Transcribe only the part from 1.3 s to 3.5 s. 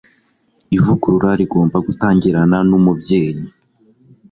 rigomba gutangirana numubyeyi